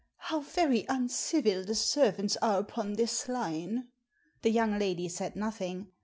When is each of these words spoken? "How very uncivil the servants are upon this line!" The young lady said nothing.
"How 0.17 0.39
very 0.39 0.83
uncivil 0.89 1.63
the 1.63 1.75
servants 1.75 2.35
are 2.41 2.57
upon 2.59 2.93
this 2.93 3.29
line!" 3.29 3.89
The 4.41 4.49
young 4.49 4.79
lady 4.79 5.07
said 5.07 5.35
nothing. 5.35 5.91